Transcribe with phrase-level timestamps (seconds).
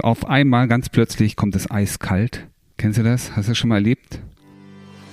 [0.00, 2.48] Auf einmal, ganz plötzlich, kommt es eiskalt.
[2.78, 3.36] Kennst du das?
[3.36, 4.20] Hast du das schon mal erlebt?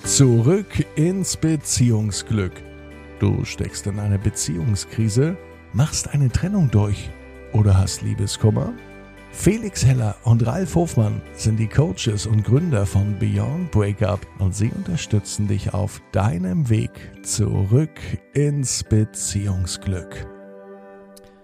[0.03, 2.53] Zurück ins Beziehungsglück.
[3.19, 5.37] Du steckst in eine Beziehungskrise,
[5.73, 7.09] machst eine Trennung durch
[7.51, 8.73] oder hast Liebeskummer?
[9.31, 14.71] Felix Heller und Ralf Hofmann sind die Coaches und Gründer von Beyond Breakup und sie
[14.71, 16.91] unterstützen dich auf deinem Weg
[17.21, 17.99] zurück
[18.33, 20.38] ins Beziehungsglück.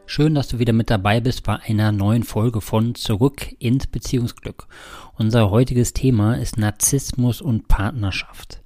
[0.08, 4.68] Schön, dass du wieder mit dabei bist bei einer neuen Folge von Zurück ins Beziehungsglück.
[5.18, 8.62] Unser heutiges Thema ist Narzissmus und Partnerschaft.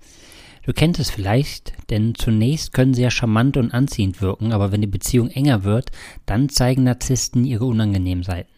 [0.65, 4.81] Du kennst es vielleicht, denn zunächst können sie ja charmant und anziehend wirken, aber wenn
[4.81, 5.91] die Beziehung enger wird,
[6.25, 8.51] dann zeigen Narzissten ihre unangenehmen Seiten.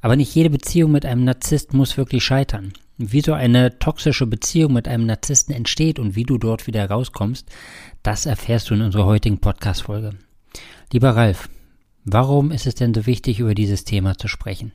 [0.00, 2.72] Aber nicht jede Beziehung mit einem Narzisst muss wirklich scheitern.
[2.96, 7.46] Wie so eine toxische Beziehung mit einem Narzissten entsteht und wie du dort wieder rauskommst,
[8.02, 10.14] das erfährst du in unserer heutigen Podcast-Folge.
[10.92, 11.48] Lieber Ralf,
[12.04, 14.72] Warum ist es denn so wichtig, über dieses Thema zu sprechen?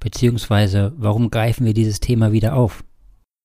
[0.00, 2.84] Beziehungsweise, warum greifen wir dieses Thema wieder auf?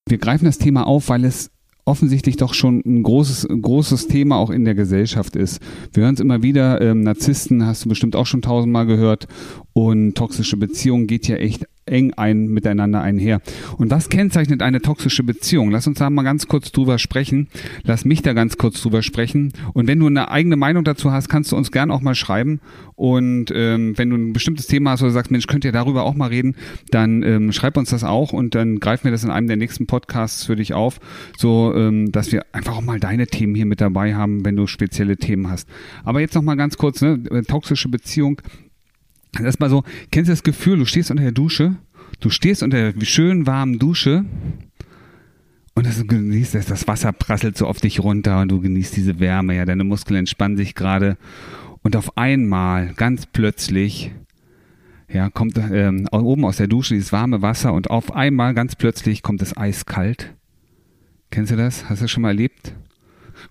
[0.08, 1.52] Wir greifen das Thema auf, weil es
[1.86, 5.60] offensichtlich doch schon ein großes, großes Thema auch in der Gesellschaft ist.
[5.92, 9.28] Wir hören es immer wieder, ähm, Narzissten hast du bestimmt auch schon tausendmal gehört
[9.74, 13.42] und toxische Beziehungen geht ja echt eng ein miteinander einher.
[13.78, 15.72] Und was kennzeichnet eine toxische Beziehung?
[15.72, 17.48] Lass uns da mal ganz kurz drüber sprechen.
[17.84, 19.54] Lass mich da ganz kurz drüber sprechen.
[19.74, 22.62] Und wenn du eine eigene Meinung dazu hast, kannst du uns gern auch mal schreiben.
[22.96, 26.16] Und ähm, wenn du ein bestimmtes Thema hast oder sagst, Mensch, könnt ihr darüber auch
[26.16, 26.56] mal reden,
[26.92, 29.88] dann ähm, schreib uns das auch und dann greifen wir das in einem der nächsten
[29.88, 31.00] Podcasts für dich auf,
[31.38, 34.68] so ähm, dass wir einfach auch mal deine Themen hier mit dabei haben, wenn du
[34.68, 35.70] spezielle Themen hast.
[36.04, 37.24] Aber jetzt noch mal ganz kurz, ne?
[37.48, 38.42] toxische Beziehung
[39.38, 41.76] Erstmal so, kennst du das Gefühl, du stehst unter der Dusche,
[42.20, 44.26] du stehst unter der schön warmen Dusche
[45.76, 49.20] und das, genießt das, das Wasser prasselt so auf dich runter und du genießt diese
[49.20, 51.18] Wärme, ja, deine Muskeln entspannen sich gerade
[51.82, 54.12] und auf einmal, ganz plötzlich,
[55.08, 59.24] ja, kommt ähm, oben aus der Dusche dieses warme Wasser und auf einmal, ganz plötzlich,
[59.24, 60.36] kommt es eiskalt.
[61.32, 61.90] Kennst du das?
[61.90, 62.74] Hast du das schon mal erlebt?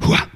[0.04, 0.27] Hua!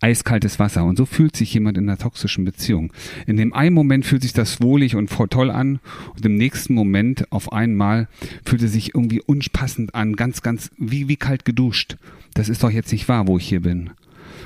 [0.00, 0.84] Eiskaltes Wasser.
[0.84, 2.92] Und so fühlt sich jemand in einer toxischen Beziehung.
[3.26, 5.80] In dem einen Moment fühlt sich das wohlig und voll toll an
[6.14, 8.08] und im nächsten Moment auf einmal
[8.44, 11.96] fühlt es sich irgendwie unpassend an, ganz, ganz wie, wie kalt geduscht.
[12.34, 13.90] Das ist doch jetzt nicht wahr, wo ich hier bin.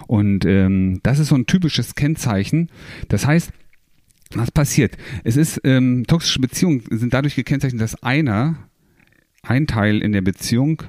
[0.07, 2.69] Und ähm, das ist so ein typisches Kennzeichen.
[3.09, 3.53] Das heißt,
[4.35, 4.97] was passiert?
[5.23, 8.57] Es ist, ähm, toxische Beziehungen sind dadurch gekennzeichnet, dass einer,
[9.43, 10.83] ein Teil in der Beziehung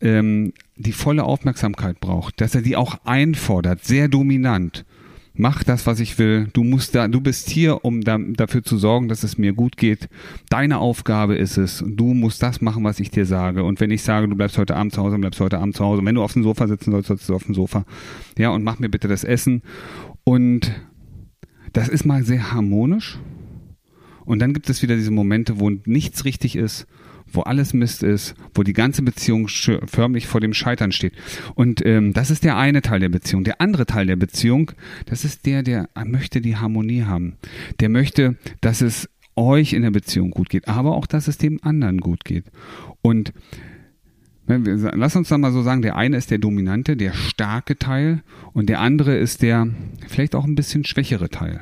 [0.00, 4.84] ähm, die volle Aufmerksamkeit braucht, dass er die auch einfordert, sehr dominant.
[5.34, 6.48] Mach das, was ich will.
[6.52, 9.76] Du musst da, du bist hier, um da, dafür zu sorgen, dass es mir gut
[9.76, 10.08] geht.
[10.50, 11.84] Deine Aufgabe ist es.
[11.86, 13.62] Du musst das machen, was ich dir sage.
[13.62, 16.00] Und wenn ich sage, du bleibst heute Abend zu Hause, bleibst heute Abend zu Hause.
[16.00, 17.84] Und wenn du auf dem Sofa sitzen sollst, sollst du auf dem Sofa.
[18.36, 19.62] Ja, und mach mir bitte das Essen.
[20.24, 20.72] Und
[21.72, 23.20] das ist mal sehr harmonisch.
[24.24, 26.88] Und dann gibt es wieder diese Momente, wo nichts richtig ist
[27.32, 31.12] wo alles Mist ist, wo die ganze Beziehung förmlich vor dem Scheitern steht.
[31.54, 33.44] Und ähm, das ist der eine Teil der Beziehung.
[33.44, 34.72] Der andere Teil der Beziehung,
[35.06, 37.36] das ist der, der möchte die Harmonie haben.
[37.80, 41.60] Der möchte, dass es euch in der Beziehung gut geht, aber auch, dass es dem
[41.62, 42.44] anderen gut geht.
[43.02, 43.32] Und
[44.50, 48.22] Lass uns dann mal so sagen, der eine ist der dominante, der starke Teil
[48.54, 49.68] und der andere ist der
[50.06, 51.60] vielleicht auch ein bisschen schwächere Teil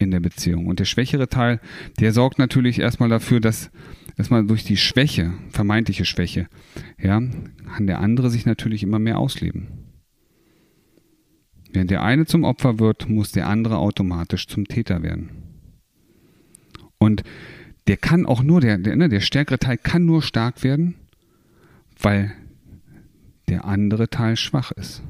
[0.00, 0.66] in der Beziehung.
[0.66, 1.60] Und der schwächere Teil,
[2.00, 3.70] der sorgt natürlich erstmal dafür, dass
[4.16, 6.48] erstmal durch die Schwäche, vermeintliche Schwäche,
[6.98, 9.68] ja, kann der andere sich natürlich immer mehr ausleben.
[11.72, 15.30] Während der eine zum Opfer wird, muss der andere automatisch zum Täter werden.
[16.98, 17.22] Und
[17.86, 20.96] der kann auch nur, der, der, ne, der stärkere Teil kann nur stark werden,
[21.98, 22.32] weil
[23.48, 25.02] der andere Teil schwach ist.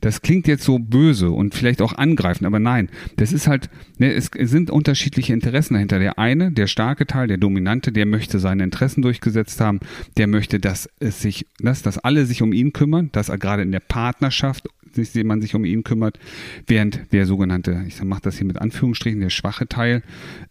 [0.00, 4.12] Das klingt jetzt so böse und vielleicht auch angreifend, aber nein, das ist halt, ne,
[4.12, 5.98] es sind unterschiedliche Interessen dahinter.
[5.98, 9.80] Der eine, der starke Teil, der dominante, der möchte seine Interessen durchgesetzt haben,
[10.16, 13.62] der möchte, dass es sich, dass, dass alle sich um ihn kümmern, dass er gerade
[13.62, 16.18] in der Partnerschaft sich, man sich um ihn kümmert,
[16.66, 20.02] während der sogenannte, ich mache das hier mit Anführungsstrichen, der schwache Teil,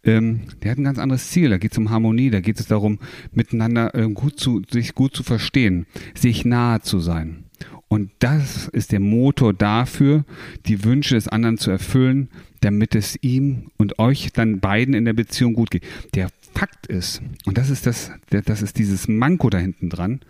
[0.04, 1.50] ähm, der hat ein ganz anderes Ziel.
[1.50, 3.00] Da geht es um Harmonie, da geht es darum,
[3.32, 5.86] miteinander äh, gut zu, sich gut zu verstehen,
[6.16, 7.41] sich nahe zu sein.
[7.88, 10.26] Und das ist der Motor dafür,
[10.66, 12.30] die Wünsche des anderen zu erfüllen,
[12.62, 15.84] damit es ihm und euch dann beiden in der Beziehung gut geht.
[16.14, 20.22] Der Fakt ist, und das ist das, das ist dieses Manko da hinten dran,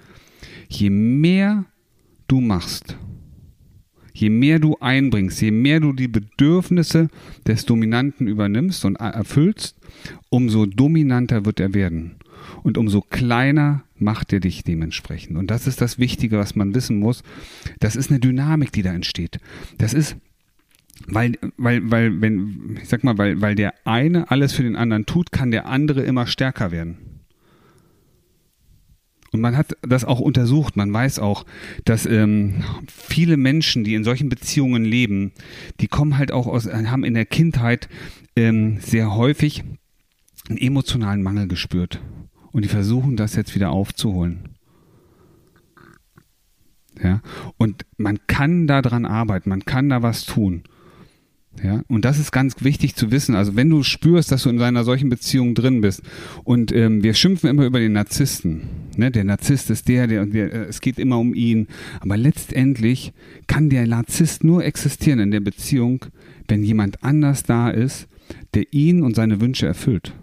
[0.69, 1.65] je mehr
[2.27, 2.97] du machst,
[4.13, 7.09] je mehr du einbringst, je mehr du die Bedürfnisse
[7.47, 9.75] des Dominanten übernimmst und erfüllst,
[10.29, 12.15] umso dominanter wird er werden.
[12.63, 15.37] Und umso kleiner macht er dich dementsprechend.
[15.37, 17.23] Und das ist das Wichtige, was man wissen muss.
[17.79, 19.39] Das ist eine Dynamik, die da entsteht.
[19.77, 20.17] Das ist
[21.07, 25.07] weil, weil, weil, wenn, ich sag mal, weil, weil der eine alles für den anderen
[25.07, 26.97] tut, kann der andere immer stärker werden.
[29.31, 30.75] Und man hat das auch untersucht.
[30.75, 31.45] Man weiß auch,
[31.85, 35.31] dass ähm, viele Menschen, die in solchen Beziehungen leben,
[35.79, 37.87] die kommen halt auch aus, haben in der Kindheit
[38.35, 39.63] ähm, sehr häufig
[40.49, 42.01] einen emotionalen Mangel gespürt.
[42.51, 44.49] Und die versuchen das jetzt wieder aufzuholen.
[47.01, 47.21] Ja,
[47.57, 50.63] und man kann da dran arbeiten, man kann da was tun.
[51.61, 53.35] Ja, und das ist ganz wichtig zu wissen.
[53.35, 56.01] Also wenn du spürst, dass du in einer solchen Beziehung drin bist
[56.43, 58.61] und ähm, wir schimpfen immer über den Narzissten.
[58.95, 59.11] Ne?
[59.11, 61.67] Der Narzisst ist der, der, der, äh, es geht immer um ihn.
[61.99, 63.11] Aber letztendlich
[63.47, 66.05] kann der Narzisst nur existieren in der Beziehung,
[66.47, 68.07] wenn jemand anders da ist,
[68.53, 70.13] der ihn und seine Wünsche erfüllt.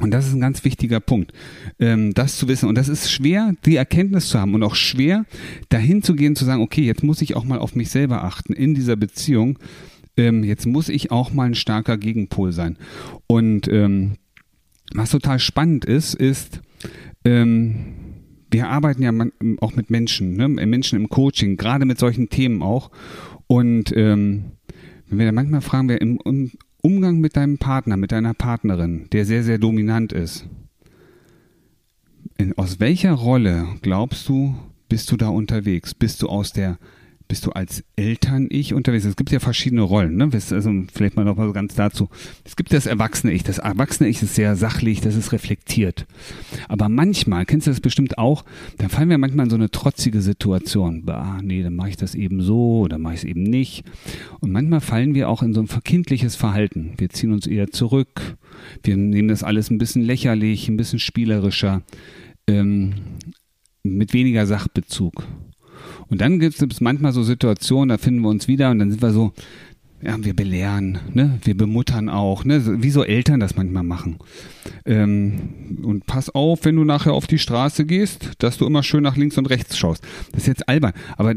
[0.00, 1.32] Und das ist ein ganz wichtiger Punkt,
[1.78, 2.68] ähm, das zu wissen.
[2.68, 5.24] Und das ist schwer, die Erkenntnis zu haben und auch schwer,
[5.68, 8.54] dahin zu gehen, zu sagen, okay, jetzt muss ich auch mal auf mich selber achten
[8.54, 9.58] in dieser Beziehung
[10.16, 12.78] ähm, jetzt muss ich auch mal ein starker Gegenpol sein.
[13.26, 14.12] Und ähm,
[14.92, 16.60] was total spannend ist, ist,
[17.24, 19.12] wir arbeiten ja
[19.60, 20.46] auch mit Menschen, ne?
[20.46, 22.90] Menschen im Coaching, gerade mit solchen Themen auch.
[23.46, 24.52] Und wenn
[25.08, 26.52] wir da manchmal fragen, im, im
[26.84, 30.46] Umgang mit deinem Partner, mit deiner Partnerin, der sehr, sehr dominant ist,
[32.36, 34.54] in, aus welcher Rolle glaubst du,
[34.90, 35.94] bist du da unterwegs?
[35.94, 36.78] Bist du aus der
[37.28, 39.04] bist du als Eltern-Ich unterwegs?
[39.04, 40.28] Es gibt ja verschiedene Rollen, ne?
[40.32, 42.08] Also vielleicht mal noch mal ganz dazu.
[42.44, 43.42] Es gibt das Erwachsene-Ich.
[43.42, 46.06] Das Erwachsene-Ich ist sehr sachlich, das ist reflektiert.
[46.68, 48.44] Aber manchmal, kennst du das bestimmt auch,
[48.78, 51.04] da fallen wir manchmal in so eine trotzige Situation.
[51.04, 53.84] Bah, nee, dann mache ich das eben so oder mache ich es eben nicht.
[54.40, 56.94] Und manchmal fallen wir auch in so ein verkindliches Verhalten.
[56.98, 58.36] Wir ziehen uns eher zurück.
[58.82, 61.82] Wir nehmen das alles ein bisschen lächerlich, ein bisschen spielerischer,
[62.46, 62.94] ähm,
[63.82, 65.24] mit weniger Sachbezug.
[66.08, 69.02] Und dann gibt es manchmal so Situationen, da finden wir uns wieder und dann sind
[69.02, 69.32] wir so,
[70.02, 71.38] ja, wir belehren, ne?
[71.44, 72.82] wir bemuttern auch, ne?
[72.82, 74.18] wie so Eltern das manchmal machen.
[74.84, 79.02] Ähm, und pass auf, wenn du nachher auf die Straße gehst, dass du immer schön
[79.02, 80.04] nach links und rechts schaust.
[80.32, 81.34] Das ist jetzt albern, aber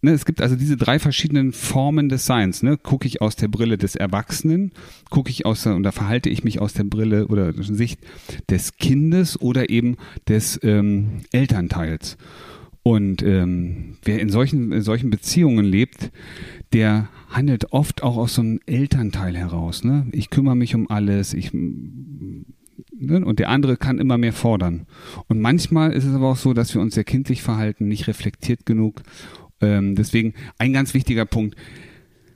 [0.00, 2.62] ne, es gibt also diese drei verschiedenen Formen des Seins.
[2.62, 2.76] Ne?
[2.76, 4.72] Gucke ich aus der Brille des Erwachsenen,
[5.10, 8.00] gucke ich aus der, und da verhalte ich mich aus der Brille oder Sicht
[8.50, 9.96] des Kindes oder eben
[10.28, 12.16] des ähm, Elternteils.
[12.82, 16.10] Und ähm, wer in solchen, in solchen Beziehungen lebt,
[16.72, 19.84] der handelt oft auch aus so einem Elternteil heraus.
[19.84, 20.06] Ne?
[20.12, 23.24] Ich kümmere mich um alles, ich ne?
[23.24, 24.86] und der andere kann immer mehr fordern.
[25.28, 28.66] Und manchmal ist es aber auch so, dass wir uns sehr kindlich verhalten, nicht reflektiert
[28.66, 29.02] genug.
[29.60, 31.56] Ähm, deswegen ein ganz wichtiger Punkt.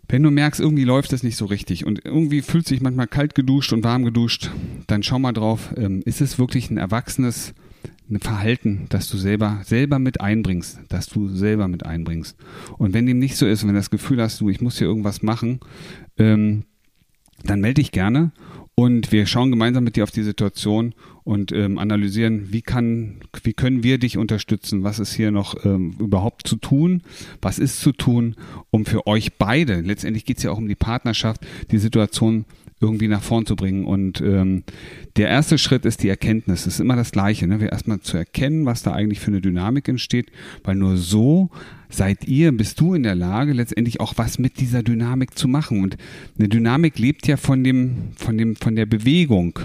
[0.08, 3.34] Wenn du merkst, irgendwie läuft es nicht so richtig und irgendwie fühlt sich manchmal kalt
[3.34, 4.52] geduscht und warm geduscht,
[4.86, 7.54] dann schau mal drauf, ähm, ist es wirklich ein erwachsenes
[8.08, 12.36] ein Verhalten, das du selber, selber mit einbringst, dass du selber mit einbringst.
[12.78, 14.86] Und wenn dem nicht so ist, wenn du das Gefühl hast, du, ich muss hier
[14.86, 15.60] irgendwas machen,
[16.18, 16.64] ähm,
[17.44, 18.32] dann melde dich gerne
[18.74, 20.94] und wir schauen gemeinsam mit dir auf die Situation
[21.24, 25.94] und ähm, analysieren, wie kann, wie können wir dich unterstützen, was ist hier noch ähm,
[25.98, 27.02] überhaupt zu tun,
[27.40, 28.36] was ist zu tun,
[28.70, 32.44] um für euch beide, letztendlich geht es ja auch um die Partnerschaft, die Situation
[32.80, 33.84] irgendwie nach vorn zu bringen.
[33.84, 34.62] Und ähm,
[35.16, 36.60] der erste Schritt ist die Erkenntnis.
[36.60, 37.46] Es ist immer das Gleiche.
[37.46, 37.60] Ne?
[37.60, 40.30] Wir erstmal zu erkennen, was da eigentlich für eine Dynamik entsteht,
[40.62, 41.50] weil nur so
[41.88, 45.82] seid ihr, bist du in der Lage, letztendlich auch was mit dieser Dynamik zu machen.
[45.82, 45.96] Und
[46.38, 49.58] eine Dynamik lebt ja von dem, von dem, von der Bewegung.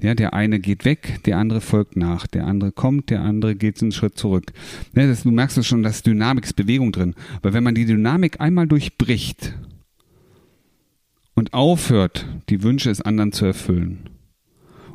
[0.00, 3.82] Ja, der eine geht weg, der andere folgt nach, der andere kommt, der andere geht
[3.82, 4.52] einen Schritt zurück.
[4.94, 7.16] Ja, das, du merkst es schon, dass Dynamik ist Bewegung drin.
[7.38, 9.54] Aber wenn man die Dynamik einmal durchbricht
[11.38, 14.10] und aufhört, die Wünsche des anderen zu erfüllen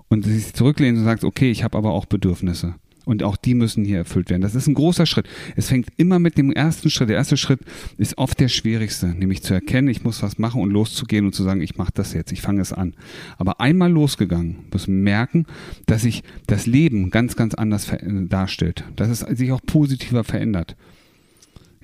[0.09, 3.85] und sich zurücklehnt und sagt, okay, ich habe aber auch Bedürfnisse und auch die müssen
[3.85, 4.41] hier erfüllt werden.
[4.41, 5.25] Das ist ein großer Schritt.
[5.55, 7.07] Es fängt immer mit dem ersten Schritt.
[7.07, 7.61] Der erste Schritt
[7.97, 11.43] ist oft der schwierigste, nämlich zu erkennen, ich muss was machen und loszugehen und zu
[11.43, 12.93] sagen, ich mache das jetzt, ich fange es an.
[13.37, 15.45] Aber einmal losgegangen, muss merken,
[15.85, 17.87] dass sich das Leben ganz, ganz anders
[18.27, 20.75] darstellt, dass es sich auch positiver verändert.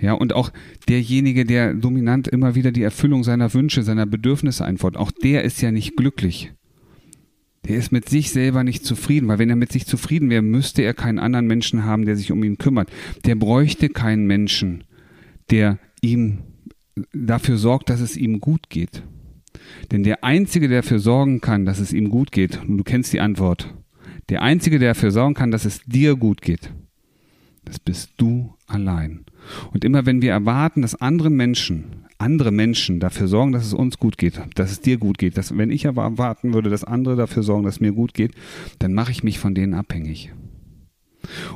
[0.01, 0.51] Ja, und auch
[0.87, 5.61] derjenige, der dominant immer wieder die Erfüllung seiner Wünsche, seiner Bedürfnisse einfordert, auch der ist
[5.61, 6.53] ja nicht glücklich.
[7.67, 10.81] Der ist mit sich selber nicht zufrieden, weil wenn er mit sich zufrieden wäre, müsste
[10.81, 12.89] er keinen anderen Menschen haben, der sich um ihn kümmert.
[13.25, 14.85] Der bräuchte keinen Menschen,
[15.49, 16.39] der ihm
[17.13, 19.03] dafür sorgt, dass es ihm gut geht.
[19.91, 23.11] Denn der Einzige, der dafür sorgen kann, dass es ihm gut geht, und du kennst
[23.11, 23.73] die Antwort,
[24.29, 26.71] der Einzige, der dafür sorgen kann, dass es dir gut geht,
[27.69, 29.25] das bist du allein.
[29.71, 33.99] Und immer wenn wir erwarten, dass andere Menschen, andere Menschen dafür sorgen, dass es uns
[33.99, 37.43] gut geht, dass es dir gut geht, dass wenn ich erwarten würde, dass andere dafür
[37.43, 38.31] sorgen, dass es mir gut geht,
[38.79, 40.33] dann mache ich mich von denen abhängig.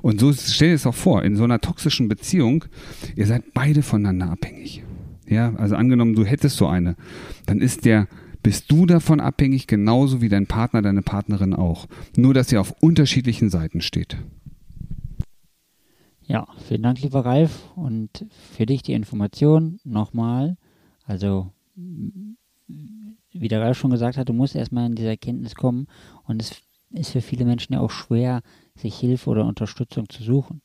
[0.03, 2.65] Und so stell dir es auch vor, in so einer toxischen Beziehung,
[3.15, 4.83] ihr seid beide voneinander abhängig.
[5.27, 6.95] Ja, also angenommen, du hättest so eine,
[7.47, 8.07] dann ist der
[8.43, 11.87] bist du davon abhängig, genauso wie dein Partner, deine Partnerin auch.
[12.17, 14.17] Nur, dass ihr auf unterschiedlichen Seiten steht.
[16.25, 17.71] Ja, vielen Dank, lieber Ralf.
[17.75, 20.57] Und für dich die Information nochmal.
[21.05, 25.87] Also, wie der Ralf schon gesagt hat, du musst erstmal in diese Erkenntnis kommen.
[26.23, 26.61] Und es
[26.91, 28.41] ist für viele Menschen ja auch schwer,
[28.75, 30.61] sich Hilfe oder Unterstützung zu suchen.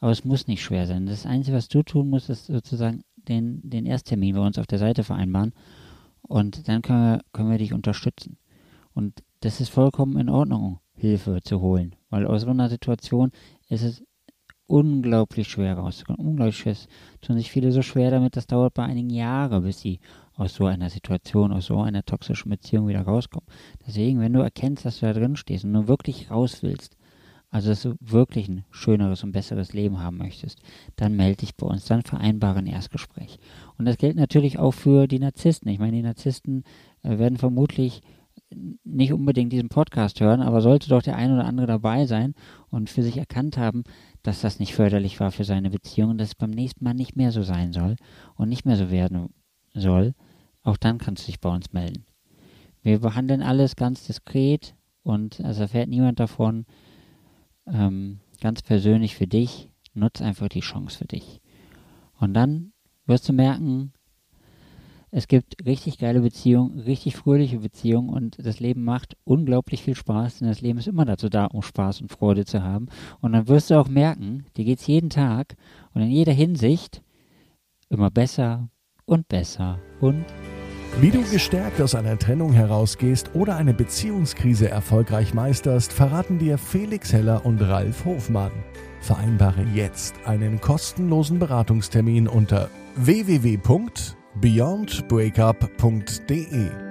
[0.00, 1.06] Aber es muss nicht schwer sein.
[1.06, 4.78] Das Einzige, was du tun musst, ist sozusagen den, den Ersttermin bei uns auf der
[4.78, 5.52] Seite vereinbaren.
[6.22, 8.38] Und dann können wir, können wir dich unterstützen.
[8.94, 11.94] Und das ist vollkommen in Ordnung, Hilfe zu holen.
[12.10, 13.30] Weil aus so einer Situation
[13.68, 14.02] ist es
[14.68, 16.24] unglaublich schwer rauszukommen.
[16.24, 16.72] Unglaublich schwer.
[16.72, 16.86] Es
[17.20, 19.98] tun sich viele so schwer damit, das dauert bei einigen Jahren, bis sie
[20.36, 23.46] aus so einer Situation, aus so einer toxischen Beziehung wieder rauskommen.
[23.86, 26.96] Deswegen, wenn du erkennst, dass du da drin stehst und du wirklich raus willst,
[27.50, 30.60] also dass du wirklich ein schöneres und besseres Leben haben möchtest,
[30.96, 33.38] dann melde dich bei uns, dann vereinbare ein Erstgespräch.
[33.78, 35.70] Und das gilt natürlich auch für die Narzissten.
[35.70, 36.64] Ich meine, die Narzissten
[37.02, 38.02] äh, werden vermutlich
[38.84, 42.34] nicht unbedingt diesen Podcast hören, aber sollte doch der ein oder andere dabei sein
[42.70, 43.84] und für sich erkannt haben,
[44.22, 47.16] dass das nicht förderlich war für seine Beziehung und dass es beim nächsten Mal nicht
[47.16, 47.96] mehr so sein soll
[48.36, 49.28] und nicht mehr so werden
[49.74, 50.14] soll,
[50.62, 52.04] auch dann kannst du dich bei uns melden.
[52.82, 56.64] Wir behandeln alles ganz diskret und es erfährt niemand davon.
[57.66, 61.40] Ähm, ganz persönlich für dich, nutz einfach die Chance für dich.
[62.18, 62.72] Und dann
[63.06, 63.92] wirst du merken,
[65.10, 70.38] es gibt richtig geile Beziehungen, richtig fröhliche Beziehungen und das Leben macht unglaublich viel Spaß,
[70.38, 72.88] denn das Leben ist immer dazu da, um Spaß und Freude zu haben.
[73.20, 75.56] Und dann wirst du auch merken, dir geht es jeden Tag
[75.94, 77.02] und in jeder Hinsicht
[77.88, 78.68] immer besser
[79.06, 80.24] und besser und
[81.00, 87.12] wie du gestärkt aus einer Trennung herausgehst oder eine Beziehungskrise erfolgreich meisterst, verraten dir Felix
[87.12, 88.50] Heller und Ralf Hofmann.
[89.00, 92.68] Vereinbare jetzt einen kostenlosen Beratungstermin unter
[94.40, 96.87] beyondbreakup.de